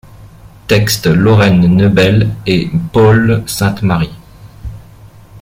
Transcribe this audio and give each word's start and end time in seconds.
Textes: 0.67 1.13
Lorraine 1.15 1.75
Nebel 1.77 2.31
et 2.47 2.71
Paule 2.91 3.43
Sainte-Marie. 3.45 4.15